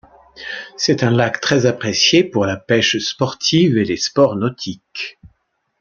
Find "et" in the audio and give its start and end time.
3.77-3.85